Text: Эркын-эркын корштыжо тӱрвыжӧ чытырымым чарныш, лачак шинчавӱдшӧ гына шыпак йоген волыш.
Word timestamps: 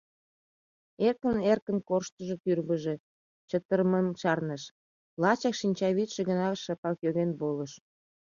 Эркын-эркын 1.07 1.77
корштыжо 1.89 2.35
тӱрвыжӧ 2.43 2.95
чытырымым 3.49 4.07
чарныш, 4.19 4.63
лачак 5.21 5.55
шинчавӱдшӧ 5.59 6.21
гына 6.29 6.47
шыпак 6.63 6.97
йоген 7.05 7.31
волыш. 7.39 7.73